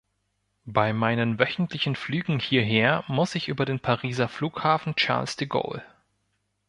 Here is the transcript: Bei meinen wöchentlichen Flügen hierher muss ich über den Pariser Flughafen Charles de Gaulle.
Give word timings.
Bei 0.65 0.93
meinen 0.93 1.37
wöchentlichen 1.37 1.95
Flügen 1.95 2.39
hierher 2.39 3.03
muss 3.07 3.35
ich 3.35 3.49
über 3.49 3.65
den 3.65 3.79
Pariser 3.79 4.27
Flughafen 4.29 4.95
Charles 4.95 5.35
de 5.35 5.47
Gaulle. 5.47 5.83